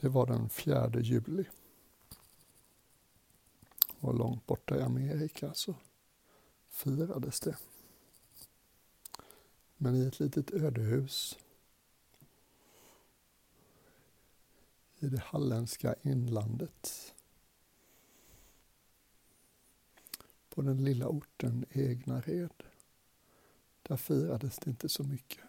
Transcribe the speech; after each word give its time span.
Det 0.00 0.08
var 0.08 0.26
den 0.26 0.48
4 0.48 0.90
juli. 1.00 1.44
Och 4.00 4.14
långt 4.14 4.46
borta 4.46 4.76
i 4.76 4.82
Amerika 4.82 5.54
så 5.54 5.74
firades 6.68 7.40
det. 7.40 7.56
Men 9.76 9.96
i 9.96 10.06
ett 10.06 10.20
litet 10.20 10.50
ödehus 10.50 11.38
i 14.98 15.06
det 15.06 15.20
halländska 15.20 15.94
inlandet 16.02 17.14
på 20.48 20.62
den 20.62 20.84
lilla 20.84 21.08
orten 21.08 21.64
Egnared. 21.70 22.62
Där 23.82 23.96
firades 23.96 24.58
det 24.58 24.70
inte 24.70 24.88
så 24.88 25.04
mycket. 25.04 25.44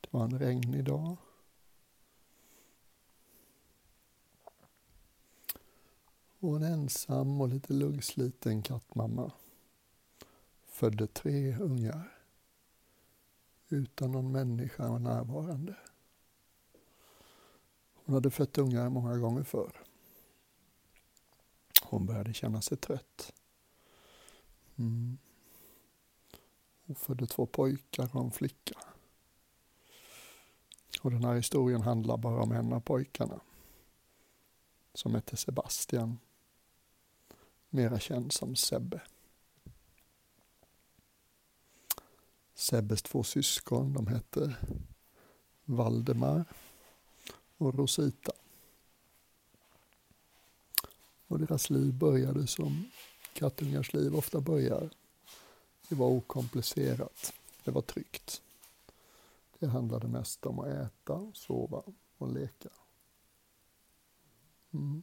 Det 0.00 0.08
var 0.10 0.24
en 0.24 0.38
regnig 0.38 0.84
dag. 0.84 1.16
Och 6.46 6.56
en 6.56 6.62
ensam 6.62 7.40
och 7.40 7.48
lite 7.48 7.72
luggsliten 7.72 8.62
kattmamma 8.62 9.32
födde 10.66 11.06
tre 11.06 11.56
ungar 11.56 12.18
utan 13.68 14.12
någon 14.12 14.32
människa 14.32 14.98
närvarande. 14.98 15.76
Hon 17.94 18.14
hade 18.14 18.30
fött 18.30 18.58
ungar 18.58 18.88
många 18.88 19.18
gånger 19.18 19.42
förr. 19.42 19.82
Hon 21.82 22.06
började 22.06 22.34
känna 22.34 22.62
sig 22.62 22.76
trött. 22.78 23.32
Mm. 24.76 25.18
Hon 26.86 26.96
födde 26.96 27.26
två 27.26 27.46
pojkar 27.46 28.16
och 28.16 28.24
en 28.24 28.30
flicka. 28.30 28.78
Och 31.02 31.10
den 31.10 31.24
här 31.24 31.34
historien 31.34 31.82
handlar 31.82 32.16
bara 32.16 32.42
om 32.42 32.52
en 32.52 32.72
av 32.72 32.80
pojkarna. 32.80 33.40
Som 34.94 35.14
hette 35.14 35.36
Sebastian. 35.36 36.18
Mera 37.76 38.00
känd 38.00 38.32
som 38.32 38.56
Sebbe. 38.56 39.00
Sebbes 42.54 43.02
två 43.02 43.22
syskon, 43.22 43.92
de 43.92 44.06
hette 44.06 44.56
Valdemar 45.64 46.44
och 47.56 47.74
Rosita. 47.74 48.32
Och 51.26 51.38
deras 51.38 51.70
liv 51.70 51.94
började 51.94 52.46
som 52.46 52.90
kattungars 53.32 53.92
liv 53.92 54.16
ofta 54.16 54.40
börjar. 54.40 54.90
Det 55.88 55.94
var 55.94 56.08
okomplicerat. 56.08 57.32
Det 57.64 57.70
var 57.70 57.82
tryggt. 57.82 58.42
Det 59.58 59.66
handlade 59.66 60.08
mest 60.08 60.46
om 60.46 60.58
att 60.58 60.66
äta, 60.66 61.32
sova 61.34 61.82
och 62.18 62.32
leka. 62.32 62.70
Mm. 64.72 65.02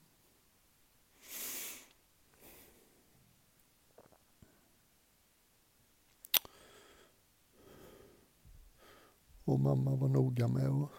Och 9.44 9.60
mamma 9.60 9.96
var 9.96 10.08
noga 10.08 10.48
med 10.48 10.68
att 10.68 10.90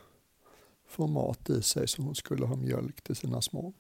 få 0.87 1.07
mat 1.07 1.51
i 1.51 1.63
sig 1.63 1.89
så 1.89 2.03
hon 2.03 2.15
skulle 2.15 2.47
ha 2.47 2.57
mjölk 2.57 3.01
till 3.03 3.17
sina 3.17 3.43
små. 3.43 3.73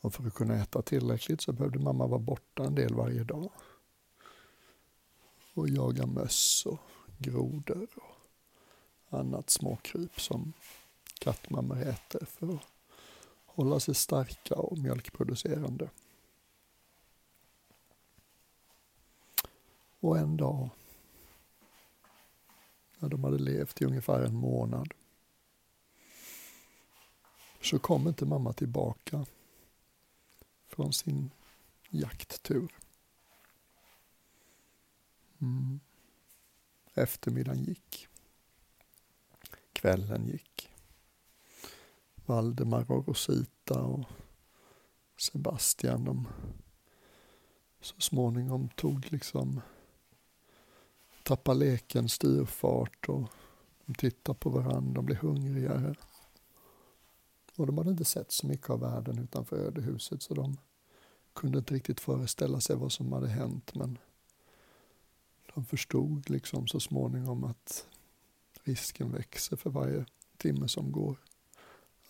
Och 0.00 0.14
för 0.14 0.26
att 0.26 0.34
kunna 0.34 0.54
äta 0.54 0.82
tillräckligt 0.82 1.40
så 1.40 1.52
behövde 1.52 1.78
mamma 1.78 2.06
vara 2.06 2.18
borta 2.18 2.64
en 2.64 2.74
del 2.74 2.94
varje 2.94 3.24
dag. 3.24 3.50
Och 5.54 5.68
jaga 5.68 6.06
möss 6.06 6.66
och 6.66 6.78
grodor 7.18 7.88
och 7.96 9.18
annat 9.18 9.50
småkryp 9.50 10.20
som 10.20 10.52
kattmammor 11.18 11.82
äter 11.82 12.24
för 12.24 12.54
att 12.54 12.60
hålla 13.46 13.80
sig 13.80 13.94
starka 13.94 14.54
och 14.54 14.78
mjölkproducerande. 14.78 15.90
Och 20.00 20.18
en 20.18 20.36
dag 20.36 20.70
när 23.04 23.10
de 23.10 23.24
hade 23.24 23.38
levt 23.38 23.82
i 23.82 23.84
ungefär 23.84 24.22
en 24.22 24.34
månad 24.34 24.94
så 27.60 27.78
kom 27.78 28.08
inte 28.08 28.26
mamma 28.26 28.52
tillbaka 28.52 29.26
från 30.66 30.92
sin 30.92 31.30
jakttur. 31.88 32.72
Mm. 35.40 35.80
Eftermiddagen 36.94 37.64
gick. 37.64 38.08
Kvällen 39.72 40.26
gick. 40.26 40.70
Valdemar 42.14 42.90
och 42.90 43.08
Rosita 43.08 43.82
och 43.82 44.04
Sebastian, 45.16 46.04
de 46.04 46.28
så 47.80 48.00
småningom 48.00 48.68
tog 48.68 49.12
liksom 49.12 49.60
Tappar 51.24 51.54
leken 51.54 52.08
styrfart 52.08 53.08
och 53.08 53.22
de 53.86 53.94
tittar 53.94 54.34
på 54.34 54.50
varandra, 54.50 54.92
de 54.92 55.06
blir 55.06 55.16
hungrigare. 55.16 55.94
Och 57.56 57.66
de 57.66 57.78
hade 57.78 57.90
inte 57.90 58.04
sett 58.04 58.32
så 58.32 58.46
mycket 58.46 58.70
av 58.70 58.80
världen 58.80 59.18
utanför 59.18 59.56
ödehuset 59.56 60.22
så 60.22 60.34
de 60.34 60.56
kunde 61.32 61.58
inte 61.58 61.74
riktigt 61.74 62.00
föreställa 62.00 62.60
sig 62.60 62.76
vad 62.76 62.92
som 62.92 63.12
hade 63.12 63.28
hänt 63.28 63.74
men 63.74 63.98
de 65.54 65.64
förstod 65.64 66.30
liksom 66.30 66.66
så 66.66 66.80
småningom 66.80 67.44
att 67.44 67.86
risken 68.64 69.12
växer 69.12 69.56
för 69.56 69.70
varje 69.70 70.04
timme 70.36 70.68
som 70.68 70.92
går. 70.92 71.16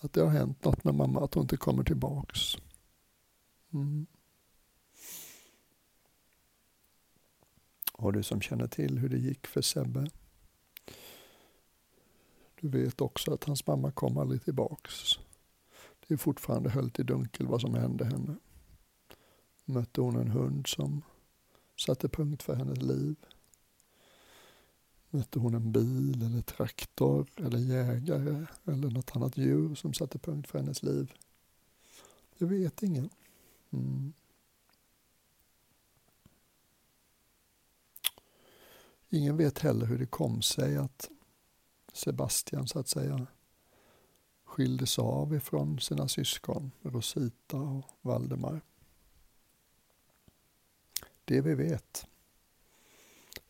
Att 0.01 0.13
det 0.13 0.21
har 0.21 0.31
hänt 0.31 0.65
något 0.65 0.85
med 0.85 0.95
mamma, 0.95 1.25
att 1.25 1.35
hon 1.35 1.43
inte 1.43 1.57
kommer 1.57 1.85
tillbaks. 1.85 2.57
Mm. 3.73 4.07
Och 7.99 8.13
du 8.13 8.23
som 8.23 8.41
känner 8.41 8.67
till 8.67 8.99
hur 8.99 9.09
det 9.09 9.19
gick 9.19 9.47
för 9.47 9.63
Sebbe. 9.63 10.07
Du 12.61 12.69
vet 12.69 13.01
också 13.01 13.35
att 13.35 13.45
hans 13.45 13.67
mamma 13.67 13.91
kom 13.91 14.19
aldrig 14.19 14.45
tillbaks. 14.45 15.19
Det 16.07 16.15
är 16.15 16.19
fortfarande 16.19 16.71
höljt 16.71 16.99
i 16.99 17.03
dunkel 17.03 17.47
vad 17.47 17.61
som 17.61 17.75
hände 17.75 18.05
henne. 18.05 18.37
Mötte 19.65 20.01
hon 20.01 20.17
en 20.17 20.31
hund 20.31 20.67
som 20.67 21.03
satte 21.87 22.09
punkt 22.09 22.43
för 22.43 22.55
hennes 22.55 22.83
liv? 22.83 23.17
Mötte 25.11 25.39
hon 25.39 25.55
en 25.55 25.73
bil 25.73 26.23
eller 26.23 26.43
traktor 26.43 27.27
eller 27.37 27.59
jägare 27.59 28.47
eller 28.65 28.91
något 28.91 29.17
annat 29.17 29.37
djur 29.37 29.75
som 29.75 29.95
satte 29.95 30.19
punkt 30.19 30.51
för 30.51 30.59
hennes 30.59 30.83
liv? 30.83 31.13
Det 32.39 32.45
vet 32.45 32.83
ingen. 32.83 33.11
Mm. 33.71 34.13
Ingen 39.15 39.37
vet 39.37 39.59
heller 39.59 39.87
hur 39.87 39.99
det 39.99 40.07
kom 40.07 40.43
sig 40.43 40.77
att 40.77 41.11
Sebastian 41.93 42.69
så 42.69 42.79
att 42.79 42.89
säga 42.89 43.27
skildes 44.45 44.99
av 44.99 45.35
ifrån 45.35 45.81
sina 45.81 46.09
syskon 46.09 46.71
Rosita 46.83 47.57
och 47.57 47.85
Valdemar. 48.01 48.61
Det 51.25 51.41
vi 51.41 51.55
vet 51.55 52.07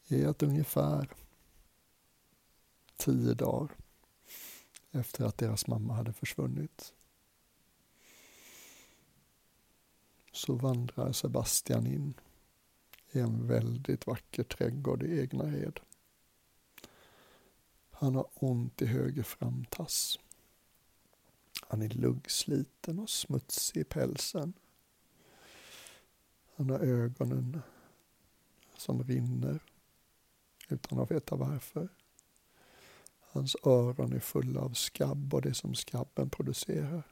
är 0.08 0.26
att 0.26 0.42
ungefär 0.42 1.08
tio 2.96 3.34
dagar 3.34 3.76
efter 4.90 5.24
att 5.24 5.38
deras 5.38 5.66
mamma 5.66 5.94
hade 5.94 6.12
försvunnit 6.12 6.92
så 10.32 10.54
vandrar 10.54 11.12
Sebastian 11.12 11.86
in 11.86 12.14
i 13.16 13.20
en 13.20 13.46
väldigt 13.46 14.06
vacker 14.06 14.42
trädgård 14.42 15.02
i 15.02 15.20
Egnared. 15.20 15.80
Han 17.90 18.14
har 18.14 18.26
ont 18.34 18.82
i 18.82 18.86
höger 18.86 19.22
framtass. 19.22 20.18
Han 21.62 21.82
är 21.82 21.88
luggsliten 21.88 22.98
och 22.98 23.10
smutsig 23.10 23.80
i 23.80 23.84
pälsen. 23.84 24.52
Han 26.56 26.70
har 26.70 26.78
ögonen 26.78 27.62
som 28.76 29.04
rinner 29.04 29.60
utan 30.68 30.98
att 30.98 31.10
veta 31.10 31.36
varför. 31.36 31.88
Hans 33.20 33.56
öron 33.64 34.12
är 34.12 34.20
fulla 34.20 34.60
av 34.60 34.72
skabb 34.72 35.34
och 35.34 35.42
det 35.42 35.54
som 35.54 35.74
skabben 35.74 36.30
producerar. 36.30 37.02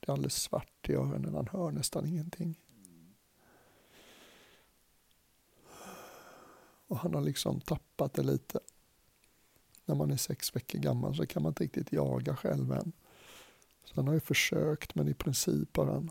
Det 0.00 0.08
är 0.08 0.12
alldeles 0.12 0.42
svart 0.42 0.88
i 0.88 0.94
öronen, 0.94 1.34
han 1.34 1.48
hör 1.52 1.70
nästan 1.70 2.06
ingenting. 2.06 2.63
Och 6.94 7.00
han 7.00 7.14
har 7.14 7.20
liksom 7.20 7.60
tappat 7.60 8.14
det 8.14 8.22
lite. 8.22 8.60
När 9.84 9.94
man 9.94 10.10
är 10.10 10.16
sex 10.16 10.56
veckor 10.56 10.78
gammal 10.78 11.16
så 11.16 11.26
kan 11.26 11.42
man 11.42 11.50
inte 11.50 11.64
riktigt 11.64 11.92
jaga 11.92 12.36
själv 12.36 12.72
än. 12.72 12.92
Så 13.84 13.92
han 13.94 14.06
har 14.06 14.14
ju 14.14 14.20
försökt 14.20 14.94
men 14.94 15.08
i 15.08 15.14
princip 15.14 15.76
har 15.76 15.86
han 15.86 16.10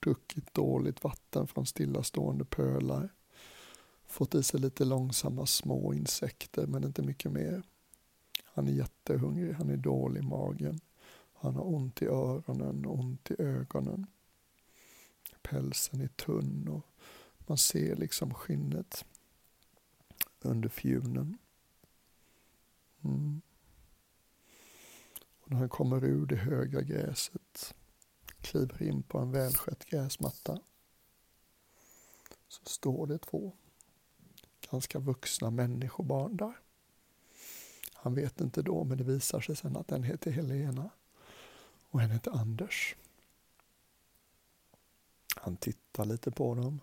druckit 0.00 0.54
dåligt 0.54 1.04
vatten 1.04 1.46
från 1.46 1.66
stillastående 1.66 2.44
pölar. 2.44 3.08
Fått 4.06 4.34
i 4.34 4.42
sig 4.42 4.60
lite 4.60 4.84
långsamma 4.84 5.46
små 5.46 5.94
insekter 5.94 6.66
men 6.66 6.84
inte 6.84 7.02
mycket 7.02 7.32
mer. 7.32 7.62
Han 8.44 8.68
är 8.68 8.72
jättehungrig, 8.72 9.52
han 9.52 9.70
är 9.70 9.76
dålig 9.76 10.20
i 10.20 10.26
magen. 10.26 10.80
Han 11.34 11.54
har 11.54 11.74
ont 11.74 12.02
i 12.02 12.06
öronen 12.06 12.86
och 12.86 12.98
ont 12.98 13.30
i 13.30 13.42
ögonen. 13.42 14.06
Pälsen 15.42 16.00
är 16.00 16.08
tunn 16.08 16.68
och 16.68 16.86
man 17.38 17.58
ser 17.58 17.96
liksom 17.96 18.34
skinnet 18.34 19.04
under 20.44 20.68
fjunen. 20.68 21.38
Mm. 23.04 23.40
Och 25.40 25.50
när 25.50 25.58
han 25.58 25.68
kommer 25.68 26.04
ur 26.04 26.26
det 26.26 26.36
höga 26.36 26.80
gräset, 26.80 27.74
kliver 28.40 28.82
in 28.82 29.02
på 29.02 29.18
en 29.18 29.32
välskött 29.32 29.84
gräsmatta, 29.84 30.60
så 32.48 32.64
står 32.64 33.06
det 33.06 33.18
två 33.18 33.52
ganska 34.70 34.98
vuxna 34.98 35.50
människobarn 35.50 36.36
där. 36.36 36.60
Han 37.94 38.14
vet 38.14 38.40
inte 38.40 38.62
då, 38.62 38.84
men 38.84 38.98
det 38.98 39.04
visar 39.04 39.40
sig 39.40 39.56
sen 39.56 39.76
att 39.76 39.88
den 39.88 40.02
heter 40.02 40.30
Helena 40.30 40.90
och 41.90 42.02
en 42.02 42.10
heter 42.10 42.30
Anders. 42.30 42.96
Han 45.36 45.56
tittar 45.56 46.04
lite 46.04 46.30
på 46.30 46.54
dem. 46.54 46.80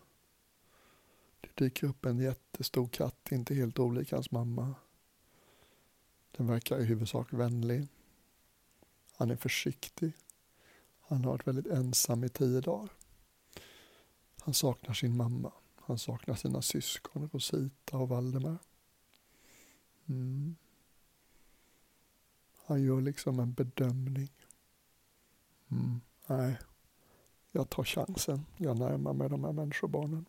Det 1.42 1.50
dyker 1.56 1.88
upp 1.88 2.06
en 2.06 2.20
jättestor 2.20 2.88
katt, 2.88 3.32
inte 3.32 3.56
helt 3.56 3.80
olik 3.80 4.12
hans 4.12 4.32
mamma. 4.32 4.76
Den 6.32 6.48
verkar 6.48 6.80
i 6.80 6.86
huvudsak 6.86 7.34
vänlig. 7.34 7.88
Han 9.14 9.32
är 9.32 9.36
försiktig. 9.36 10.14
Han 11.02 11.24
har 11.24 11.32
varit 11.32 11.48
väldigt 11.48 11.68
ensam 11.68 12.24
i 12.24 12.30
tio 12.30 12.62
dagar. 12.62 12.90
Han 14.42 14.54
saknar 14.54 14.94
sin 14.94 15.18
mamma. 15.18 15.52
Han 15.76 15.98
saknar 15.98 16.36
sina 16.36 16.62
syskon 16.62 17.30
Rosita 17.34 17.98
och 17.98 18.10
Valdemar. 18.10 18.58
Mm. 20.06 20.56
Han 22.66 22.84
gör 22.84 23.02
liksom 23.02 23.40
en 23.40 23.54
bedömning. 23.54 24.32
Mm. 25.72 26.02
Nej, 26.28 26.58
jag 27.52 27.70
tar 27.70 27.84
chansen. 27.84 28.46
Jag 28.58 28.80
närmar 28.80 29.14
mig 29.14 29.30
de 29.30 29.44
här 29.44 29.52
människobarnen. 29.52 30.26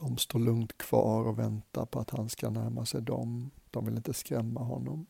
De 0.00 0.18
står 0.18 0.38
lugnt 0.38 0.78
kvar 0.78 1.24
och 1.24 1.38
väntar 1.38 1.86
på 1.86 2.00
att 2.00 2.10
han 2.10 2.28
ska 2.28 2.50
närma 2.50 2.86
sig 2.86 3.02
dem. 3.02 3.50
De 3.70 3.84
vill 3.84 3.96
inte 3.96 4.14
skrämma 4.14 4.60
honom. 4.60 5.06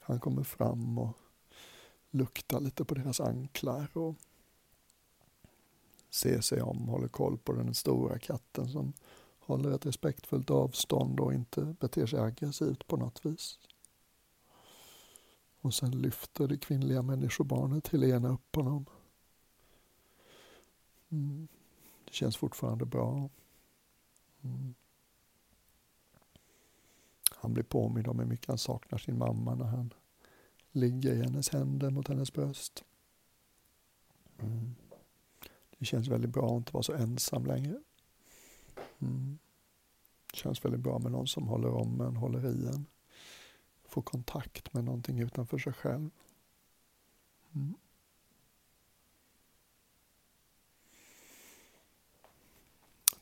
Han 0.00 0.20
kommer 0.20 0.42
fram 0.42 0.98
och 0.98 1.16
luktar 2.10 2.60
lite 2.60 2.84
på 2.84 2.94
deras 2.94 3.20
anklar 3.20 3.96
och 3.96 4.14
ser 6.10 6.40
sig 6.40 6.62
om, 6.62 6.88
håller 6.88 7.08
koll 7.08 7.38
på 7.38 7.52
den 7.52 7.74
stora 7.74 8.18
katten 8.18 8.68
som 8.68 8.92
håller 9.38 9.70
ett 9.70 9.86
respektfullt 9.86 10.50
avstånd 10.50 11.20
och 11.20 11.34
inte 11.34 11.76
beter 11.80 12.06
sig 12.06 12.20
aggressivt 12.20 12.86
på 12.86 12.96
något 12.96 13.26
vis. 13.26 13.58
Och 15.60 15.74
sen 15.74 15.90
lyfter 15.90 16.48
det 16.48 16.58
kvinnliga 16.58 17.02
människobarnet 17.02 17.88
Helena 17.88 18.28
upp 18.28 18.56
honom. 18.56 18.86
Mm. 21.08 21.48
Det 22.08 22.14
känns 22.14 22.36
fortfarande 22.36 22.84
bra. 22.84 23.28
Mm. 24.42 24.74
Han 27.30 27.54
blir 27.54 27.64
påmind 27.64 28.08
om 28.08 28.18
hur 28.18 28.26
mycket 28.26 28.46
han 28.46 28.58
saknar 28.58 28.98
sin 28.98 29.18
mamma 29.18 29.54
när 29.54 29.64
han 29.64 29.94
ligger 30.70 31.12
i 31.12 31.22
hennes 31.22 31.48
händer 31.48 31.90
mot 31.90 32.08
hennes 32.08 32.32
bröst. 32.32 32.84
Mm. 34.38 34.74
Det 35.78 35.84
känns 35.84 36.08
väldigt 36.08 36.30
bra 36.30 36.46
att 36.46 36.56
inte 36.56 36.72
vara 36.72 36.82
så 36.82 36.92
ensam 36.92 37.46
längre. 37.46 37.80
Mm. 38.98 39.38
Det 40.30 40.36
känns 40.36 40.64
väldigt 40.64 40.80
bra 40.80 40.98
med 40.98 41.12
någon 41.12 41.26
som 41.26 41.48
håller 41.48 41.70
om 41.70 42.00
en, 42.00 42.16
håller 42.16 42.46
i 42.46 42.66
en. 42.66 42.86
Får 43.84 44.02
kontakt 44.02 44.72
med 44.72 44.84
någonting 44.84 45.20
utanför 45.20 45.58
sig 45.58 45.72
själv. 45.72 46.10
Mm. 47.54 47.74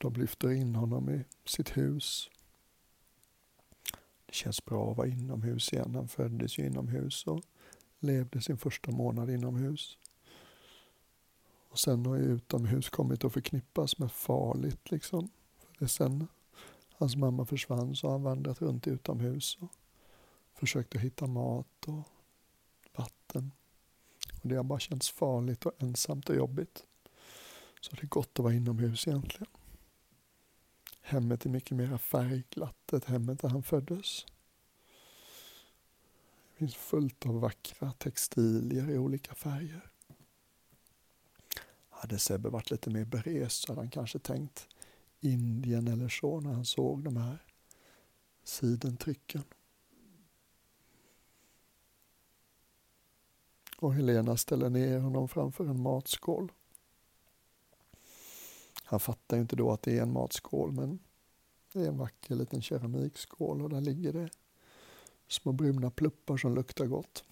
De 0.06 0.20
lyfter 0.20 0.50
in 0.50 0.75
honom 0.75 1.11
i 1.11 1.25
sitt 1.44 1.76
hus. 1.76 2.31
Det 4.26 4.35
känns 4.35 4.64
bra 4.64 4.91
att 4.91 4.97
vara 4.97 5.08
inomhus 5.08 5.73
igen. 5.73 5.94
Han 5.94 6.08
föddes 6.08 6.58
ju 6.58 6.67
inomhus 6.67 7.26
och 7.26 7.43
levde 7.99 8.41
sin 8.41 8.58
första 8.58 8.91
månad 8.91 9.31
inomhus. 9.31 9.99
Och 11.69 11.79
sen 11.79 12.06
har 12.06 12.17
ju 12.17 12.23
utomhus 12.23 12.91
kommit 12.91 13.25
att 13.25 13.32
förknippas 13.32 13.99
med 13.99 14.12
farligt 14.12 14.91
liksom. 14.91 15.29
För 15.58 15.75
det 15.79 15.88
sen 15.88 16.29
hans 16.93 17.17
mamma 17.17 17.44
försvann 17.44 17.97
så 17.97 18.06
har 18.06 18.12
han 18.12 18.23
vandrat 18.23 18.62
runt 18.62 18.87
utomhus 18.87 19.58
och 19.61 19.70
försökt 20.55 20.97
att 20.97 21.03
hitta 21.03 21.26
mat 21.26 21.87
och 21.87 22.08
vatten. 22.97 23.53
Och 24.43 24.49
det 24.49 24.56
har 24.56 24.64
bara 24.64 24.79
känts 24.79 25.11
farligt 25.11 25.67
och 25.67 25.73
ensamt 25.79 26.29
och 26.29 26.37
jobbigt. 26.37 26.85
Så 27.81 27.97
det 27.97 28.03
är 28.03 28.06
gott 28.06 28.31
att 28.32 28.44
vara 28.44 28.55
inomhus 28.55 29.08
egentligen. 29.08 29.47
Hemmet 31.08 31.47
är 31.47 31.50
mycket 31.50 31.76
mer 31.76 31.99
färgglatt 31.99 32.93
än 32.93 33.00
hemmet 33.06 33.41
där 33.41 33.49
han 33.49 33.62
föddes. 33.62 34.26
Det 36.50 36.58
finns 36.58 36.75
fullt 36.75 37.26
av 37.26 37.41
vackra 37.41 37.93
textilier 37.93 38.91
i 38.91 38.99
olika 38.99 39.35
färger. 39.35 39.91
Hade 41.91 42.19
Sebbe 42.19 42.49
varit 42.49 42.70
lite 42.70 42.91
mer 42.91 43.05
berest 43.05 43.62
så 43.62 43.73
hade 43.73 43.81
han 43.81 43.91
kanske 43.91 44.19
tänkt 44.19 44.69
Indien 45.20 45.88
eller 45.88 46.08
så 46.08 46.41
när 46.41 46.53
han 46.53 46.64
såg 46.64 47.05
de 47.05 47.17
här 47.17 47.38
sidentrycken. 48.44 49.44
Och 53.79 53.94
Helena 53.94 54.37
ställer 54.37 54.70
ner 54.70 54.99
honom 55.00 55.29
framför 55.29 55.64
en 55.64 55.81
matskål. 55.81 56.53
Han 58.88 59.00
fattar 59.00 59.36
inte 59.36 59.56
då 59.56 59.72
att 59.72 59.82
det 59.82 59.98
är 59.98 60.02
en 60.02 60.12
matskål 60.12 60.72
men 60.72 60.98
det 61.72 61.80
är 61.80 61.88
en 61.88 61.98
vacker 61.98 62.34
liten 62.34 62.62
keramikskål 62.62 63.62
och 63.62 63.70
där 63.70 63.80
ligger 63.80 64.12
det 64.12 64.30
små 65.28 65.52
bruna 65.52 65.90
pluppar 65.90 66.36
som 66.36 66.54
luktar 66.54 66.86
gott. 66.86 67.24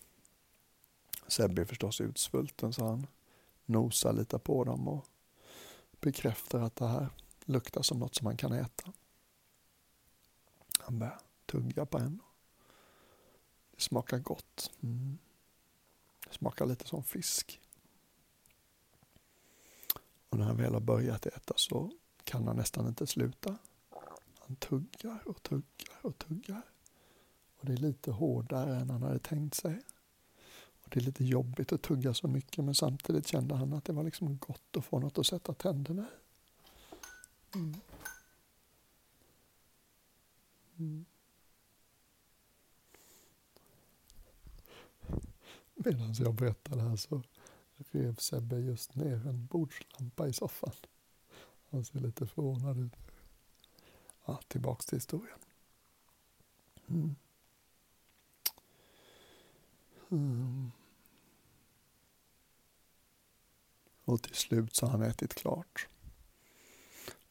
Sebbe 1.27 1.63
är 1.63 1.67
förstås 1.67 2.01
utsvulten 2.01 2.73
så 2.73 2.85
han 2.85 3.07
nosar 3.65 4.13
lite 4.13 4.39
på 4.39 4.65
dem 4.65 4.89
och 4.89 5.07
bekräftar 6.01 6.61
att 6.61 6.77
det 6.77 6.87
här 6.87 7.09
luktar 7.45 7.83
som 7.83 7.99
något 7.99 8.15
som 8.15 8.25
man 8.25 8.37
kan 8.37 8.53
äta. 8.53 8.93
Han 10.79 10.99
börjar 10.99 11.21
tugga 11.47 11.87
på 11.87 11.99
en. 11.99 12.21
Det 13.71 13.81
smakar 13.81 14.19
gott. 14.19 14.71
Mm. 14.83 15.19
Det 16.29 16.35
smakar 16.35 16.67
lite 16.67 16.87
som 16.87 17.05
fisk. 17.05 17.61
Och 20.35 20.41
när 20.41 20.47
han 20.47 20.57
väl 20.57 20.73
har 20.73 20.81
börjat 20.81 21.27
äta 21.27 21.55
så 21.57 21.91
kan 22.25 22.47
han 22.47 22.57
nästan 22.57 22.89
inte 22.89 23.07
sluta. 23.07 23.59
Han 24.39 24.57
tuggar 24.57 25.29
och 25.29 25.43
tuggar 25.43 25.99
och 26.03 26.19
tuggar. 26.19 26.63
Och 27.57 27.67
det 27.67 27.73
är 27.73 27.77
lite 27.77 28.11
hårdare 28.11 28.77
än 28.77 28.91
han 28.91 29.03
hade 29.03 29.19
tänkt 29.19 29.55
sig. 29.55 29.81
Och 30.85 30.89
Det 30.91 31.01
är 31.01 31.05
lite 31.05 31.25
jobbigt 31.25 31.73
att 31.73 31.83
tugga 31.83 32.15
så 32.15 32.29
mycket 32.29 32.65
men 32.65 32.75
samtidigt 32.75 33.27
kände 33.27 33.55
han 33.55 33.73
att 33.73 33.85
det 33.85 33.93
var 33.93 34.05
liksom 34.05 34.39
gott 34.39 34.77
att 34.77 34.85
få 34.85 34.99
något 34.99 35.19
att 35.19 35.27
sätta 35.27 35.55
tänderna 35.55 36.07
i. 37.55 37.59
Mm. 37.59 37.75
Mm. 40.79 41.05
Medan 45.75 46.15
jag 46.15 46.35
berättade 46.35 46.83
här 46.83 46.97
så 46.97 47.23
rev 47.77 48.17
Sebbe 48.17 48.57
just 48.61 48.95
ner 48.95 49.27
en 49.27 49.47
bordslampa 49.47 50.29
i 50.29 50.33
soffan. 50.33 50.73
Han 51.71 51.85
ser 51.85 52.01
lite 52.01 52.27
förvånad 52.27 52.79
ut. 52.79 52.93
Ja, 54.25 54.41
tillbaks 54.49 54.87
till 54.87 54.97
historien. 54.97 55.39
Mm. 56.89 57.17
Mm. 60.11 60.71
Och 64.05 64.23
till 64.23 64.35
slut 64.35 64.77
så 64.77 64.87
har 64.87 64.93
han 64.93 65.03
ätit 65.03 65.35
klart. 65.35 65.89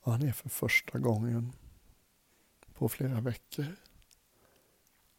Och 0.02 0.12
han 0.12 0.22
är 0.22 0.32
för 0.32 0.50
första 0.50 1.00
gången 1.00 1.54
på 2.74 2.90
flera 2.90 3.22
veckor 3.22 3.76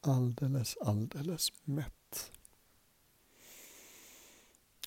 alldeles, 0.06 0.76
alldeles 0.80 1.52
mätt. 1.64 2.03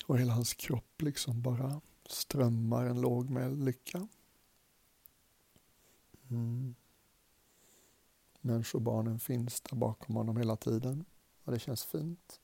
Och 0.08 0.20
hela 0.20 0.34
hans 0.34 0.54
kropp 0.54 1.02
liksom 1.02 1.42
bara 1.42 1.82
strömmar 2.06 2.86
en 2.86 3.02
lågmäld 3.02 3.66
lycka. 3.66 4.08
Mm. 6.30 6.76
Människobarnen 8.42 9.20
finns 9.20 9.62
där 9.62 9.76
bakom 9.76 10.16
honom 10.16 10.38
hela 10.38 10.56
tiden 10.56 11.06
och 11.44 11.52
det 11.52 11.60
känns 11.60 11.86
fint. 11.86 12.40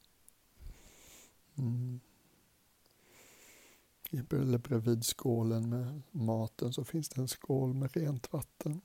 Mm. 1.56 2.00
Eller 4.32 4.58
bredvid 4.58 5.06
skålen 5.06 5.70
med 5.70 6.02
maten 6.12 6.74
så 6.74 6.84
finns 6.84 7.10
det 7.10 7.22
en 7.22 7.28
skål 7.28 7.74
med 7.74 7.96
rent 7.96 8.34
vatten. 8.34 8.82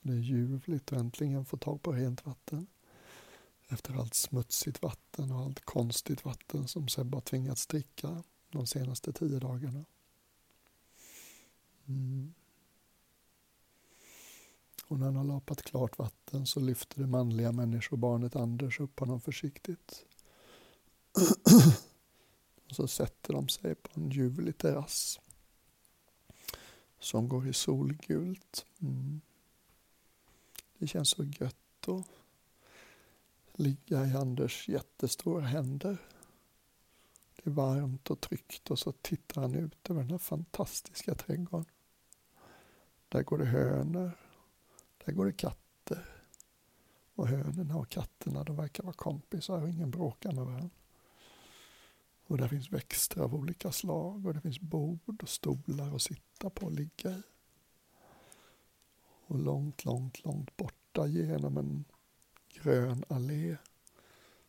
Det 0.00 0.12
är 0.12 0.16
ljuvligt 0.16 0.92
att 0.92 0.98
äntligen 0.98 1.44
få 1.44 1.56
tag 1.56 1.82
på 1.82 1.92
rent 1.92 2.26
vatten. 2.26 2.66
Efter 3.72 3.94
allt 3.94 4.14
smutsigt 4.14 4.82
vatten 4.82 5.32
och 5.32 5.40
allt 5.40 5.64
konstigt 5.64 6.24
vatten 6.24 6.68
som 6.68 6.88
Sebbe 6.88 7.16
har 7.16 7.20
tvingats 7.20 7.66
dricka 7.66 8.22
de 8.50 8.66
senaste 8.66 9.12
tio 9.12 9.38
dagarna. 9.38 9.84
Mm. 11.86 12.34
Och 14.86 14.98
när 14.98 15.06
han 15.06 15.16
har 15.16 15.24
lapat 15.24 15.62
klart 15.62 15.98
vatten 15.98 16.46
så 16.46 16.60
lyfter 16.60 17.00
det 17.00 17.06
manliga 17.06 17.52
människobarnet 17.52 18.36
Anders 18.36 18.80
upp 18.80 19.00
honom 19.00 19.20
försiktigt. 19.20 20.04
och 22.68 22.76
så 22.76 22.88
sätter 22.88 23.32
de 23.32 23.48
sig 23.48 23.74
på 23.74 23.90
en 23.94 24.10
ljuvlig 24.10 24.58
terrass 24.58 25.20
som 26.98 27.28
går 27.28 27.48
i 27.48 27.52
solgult. 27.52 28.66
Mm. 28.80 29.20
Det 30.78 30.86
känns 30.86 31.10
så 31.10 31.24
gött 31.24 31.88
att 31.88 32.06
ligga 33.58 34.06
i 34.06 34.16
Anders 34.16 34.68
jättestora 34.68 35.44
händer. 35.44 35.96
Det 37.36 37.50
är 37.50 37.54
varmt 37.54 38.10
och 38.10 38.20
tryggt 38.20 38.70
och 38.70 38.78
så 38.78 38.92
tittar 38.92 39.40
han 39.40 39.54
ut 39.54 39.90
över 39.90 40.00
den 40.00 40.10
här 40.10 40.18
fantastiska 40.18 41.14
trädgården. 41.14 41.66
Där 43.08 43.22
går 43.22 43.38
det 43.38 43.44
hönor, 43.44 44.10
där 45.04 45.12
går 45.12 45.26
det 45.26 45.32
katter. 45.32 46.08
Och 47.14 47.28
hönorna 47.28 47.76
och 47.76 47.88
katterna 47.88 48.44
de 48.44 48.56
verkar 48.56 48.82
vara 48.82 48.94
kompisar 48.94 49.62
och 49.62 49.68
ingen 49.68 49.90
bråkar 49.90 50.32
med 50.32 50.44
varandra. 50.44 50.70
Och 52.26 52.38
där 52.38 52.48
finns 52.48 52.72
växter 52.72 53.20
av 53.20 53.34
olika 53.34 53.72
slag 53.72 54.26
och 54.26 54.34
det 54.34 54.40
finns 54.40 54.60
bord 54.60 55.22
och 55.22 55.28
stolar 55.28 55.94
att 55.94 56.02
sitta 56.02 56.50
på 56.50 56.66
och 56.66 56.72
ligga 56.72 57.10
i. 57.10 57.22
Och 59.26 59.38
långt, 59.38 59.84
långt, 59.84 60.24
långt 60.24 60.56
borta 60.56 61.06
genom 61.06 61.56
en 61.56 61.84
grön 62.52 63.04
allé 63.08 63.56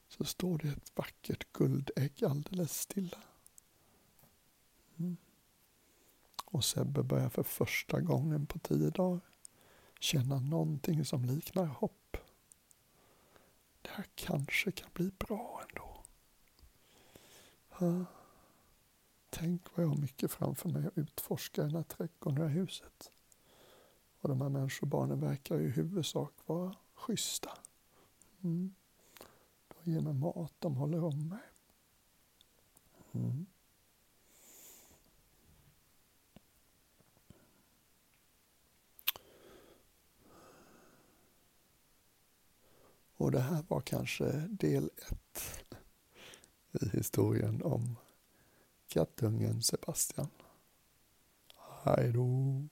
så 0.08 0.24
står 0.24 0.58
det 0.58 0.68
ett 0.68 0.92
vackert 0.96 1.54
guldägg 1.54 2.24
alldeles 2.24 2.80
stilla. 2.80 3.24
Mm. 4.98 5.18
Och 6.46 6.66
Sebbe 6.66 7.04
börjar 7.04 7.30
för 7.30 7.44
första 7.44 8.02
gången 8.02 8.46
på 8.46 8.60
tio 8.60 8.90
dagar 8.90 9.20
känna 10.00 10.40
någonting 10.40 11.06
som 11.06 11.26
liknar 11.26 11.66
hopp. 11.66 12.18
Det 13.82 13.90
här 13.90 14.06
kanske 14.16 14.72
kan 14.72 14.90
bli 14.94 15.12
bra 15.20 15.64
ändå. 15.70 16.04
Ha. 17.70 18.06
Tänk 19.30 19.62
vad 19.76 19.86
jag 19.86 19.90
har 19.90 19.98
mycket 19.98 20.32
framför 20.32 20.70
mig 20.70 20.88
att 20.88 20.98
utforska 20.98 21.62
i 21.62 21.66
den 21.66 21.76
här 21.76 21.84
trädgården, 21.84 22.40
det 22.40 22.48
här 22.48 22.54
huset. 22.54 23.12
Och 24.22 24.30
de 24.30 24.42
här 24.42 24.50
människobarnen 24.50 25.20
verkar 25.20 25.60
i 25.60 25.68
huvudsak 25.68 26.34
vara 26.46 26.76
schyssta. 26.94 27.58
Mm. 28.44 28.74
De 29.84 29.92
ger 29.92 30.02
mig 30.02 30.14
mat, 30.14 30.54
de 30.60 30.76
håller 30.76 31.04
om 31.04 31.28
mig. 31.28 31.44
Mm. 33.12 33.46
Och 43.16 43.32
det 43.32 43.40
här 43.40 43.64
var 43.68 43.82
kanske 43.82 44.26
del 44.50 44.90
ett 45.10 45.66
i 46.72 46.90
historien 46.98 47.62
om 47.64 47.96
kattungen 48.88 49.62
Sebastian. 49.62 50.30
Hej 51.84 52.12
då! 52.12 52.68